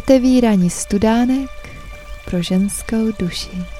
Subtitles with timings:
[0.00, 1.50] Otevírání studánek
[2.24, 3.79] pro ženskou duši.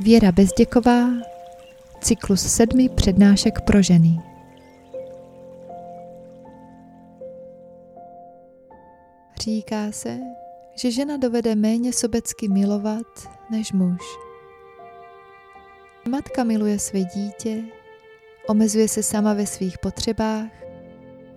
[0.00, 1.08] Věra Bezděková,
[2.00, 4.20] cyklus sedmi přednášek pro ženy.
[9.40, 10.18] Říká se,
[10.74, 13.06] že žena dovede méně sobecky milovat
[13.50, 14.00] než muž.
[16.08, 17.62] Matka miluje své dítě,
[18.48, 20.50] omezuje se sama ve svých potřebách,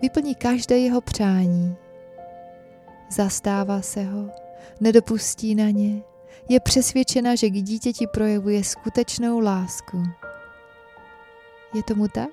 [0.02, 1.76] vyplní každé jeho přání.
[3.12, 4.30] Zastává se ho,
[4.80, 6.02] nedopustí na ně,
[6.50, 10.04] je přesvědčena, že k dítěti projevuje skutečnou lásku.
[11.74, 12.30] Je tomu tak?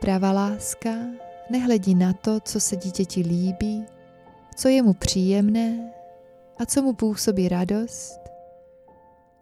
[0.00, 0.90] Pravá láska
[1.50, 3.86] nehledí na to, co se dítěti líbí,
[4.56, 5.92] co je mu příjemné
[6.56, 8.20] a co mu působí radost,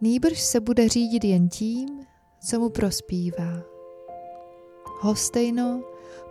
[0.01, 2.07] nýbrž se bude řídit jen tím,
[2.49, 3.63] co mu prospívá.
[5.01, 5.83] Hostejno,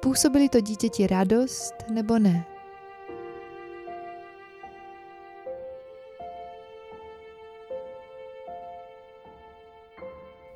[0.02, 2.51] působili to dítěti radost nebo ne.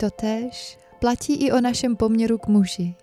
[0.05, 2.95] Totéž platí i o našem poměru k muži.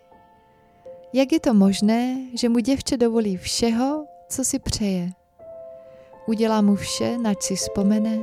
[1.12, 5.10] Jak je to možné, že mu děvče dovolí všeho, co si přeje?
[6.26, 8.18] Udělá mu vše, nač si vzpomene,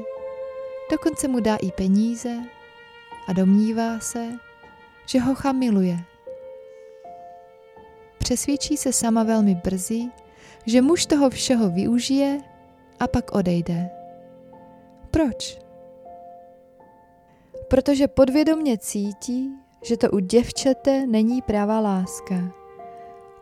[0.92, 2.38] dokonce mu dá i peníze
[3.28, 4.28] a domnívá se,
[5.06, 6.00] že ho miluje.
[8.18, 10.02] Přesvědčí se sama velmi brzy,
[10.66, 12.42] že muž toho všeho využije
[13.00, 13.90] a pak odejde.
[15.12, 15.69] Proč?
[17.70, 19.52] Protože podvědomně cítí,
[19.84, 22.36] že to u děvčete není pravá láska.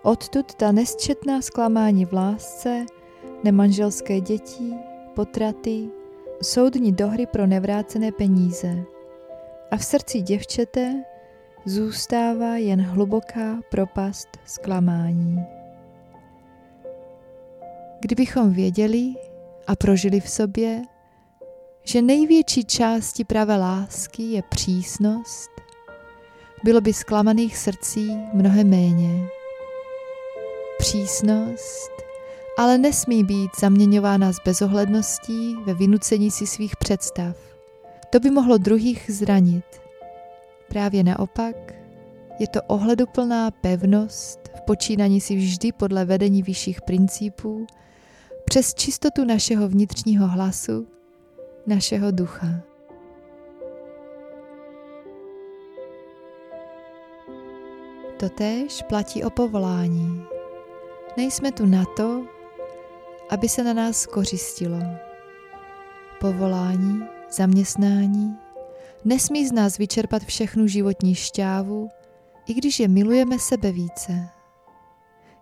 [0.04, 2.86] Odtud ta nesčetná zklamání v lásce,
[3.44, 4.74] nemanželské děti,
[5.16, 5.90] potraty,
[6.42, 8.84] soudní dohry pro nevrácené peníze.
[9.72, 11.04] A v srdci děvčete
[11.66, 15.46] zůstává jen hluboká propast zklamání.
[18.00, 19.14] Kdybychom věděli
[19.68, 20.82] a prožili v sobě,
[21.88, 25.50] že největší části pravé lásky je přísnost,
[26.64, 29.28] bylo by zklamaných srdcí mnohem méně.
[30.78, 31.92] Přísnost
[32.58, 37.38] ale nesmí být zaměňována s bezohledností ve vynucení si svých představ.
[38.10, 39.66] To by mohlo druhých zranit.
[40.70, 41.74] Právě naopak,
[42.40, 47.68] je to ohleduplná pevnost v počínaní si vždy podle vedení vyšších principů,
[48.46, 50.97] přes čistotu našeho vnitřního hlasu
[51.68, 52.48] našeho ducha.
[58.20, 60.24] Totéž platí o povolání.
[61.18, 62.26] Nejsme tu na to,
[63.30, 64.80] aby se na nás kořistilo.
[66.20, 68.38] Povolání, zaměstnání
[69.06, 71.90] nesmí z nás vyčerpat všechnu životní šťávu,
[72.48, 74.30] i když je milujeme sebe více.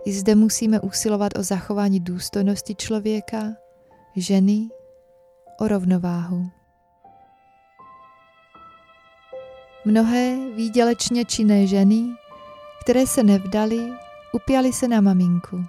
[0.06, 3.54] I zde musíme usilovat o zachování důstojnosti člověka,
[4.16, 4.70] ženy
[5.60, 6.50] o rovnováhu.
[9.86, 12.06] Mnohé výdělečně činné ženy,
[12.82, 13.94] které se nevdaly,
[14.34, 15.66] upěly se na maminku.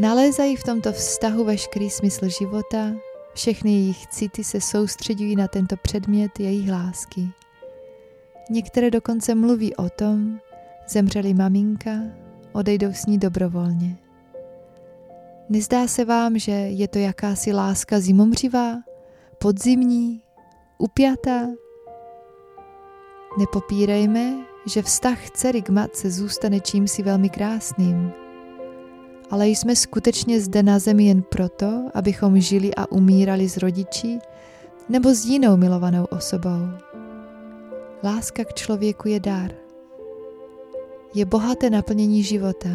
[0.00, 2.92] Nalézají v tomto vztahu veškerý smysl života,
[3.34, 7.28] všechny jejich city se soustředují na tento předmět jejich lásky.
[8.50, 10.40] Některé dokonce mluví o tom,
[10.88, 11.90] zemřeli maminka,
[12.52, 13.96] odejdou s ní dobrovolně.
[15.50, 18.76] Nezdá se vám, že je to jakási láska zimomřivá,
[19.38, 20.22] podzimní,
[20.78, 21.46] upjatá?
[23.38, 24.36] Nepopírejme,
[24.66, 28.12] že vztah dcery k matce zůstane čímsi velmi krásným.
[29.30, 34.18] Ale jsme skutečně zde na zemi jen proto, abychom žili a umírali s rodiči
[34.88, 36.68] nebo s jinou milovanou osobou.
[38.04, 39.50] Láska k člověku je dar.
[41.14, 42.68] Je bohaté naplnění života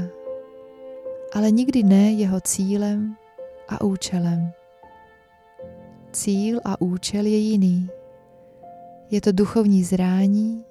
[1.36, 3.16] ale nikdy ne jeho cílem
[3.70, 4.52] a účelem.
[6.12, 7.90] Cíl a účel je jiný.
[9.12, 10.66] Je to duchovní zrání,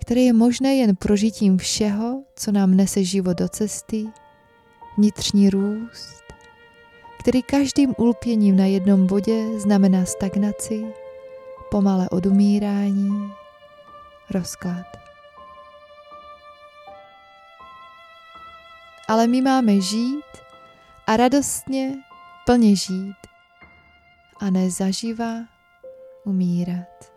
[0.00, 4.04] které je možné jen prožitím všeho, co nám nese život do cesty,
[4.98, 6.22] vnitřní růst,
[7.20, 10.84] který každým ulpěním na jednom bodě znamená stagnaci,
[11.70, 13.32] pomalé odumírání,
[14.30, 15.01] rozklad.
[19.08, 20.24] Ale my máme žít
[21.06, 21.94] a radostně
[22.46, 23.16] plně žít
[24.40, 25.34] a ne zaživa
[26.24, 27.11] umírat.